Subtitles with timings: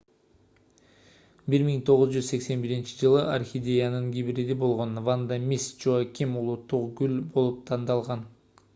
[1.55, 8.29] 1981-жылы орхидеянын гибриди болгон ванда мисс джоаким улуттук гүл болуп тандалган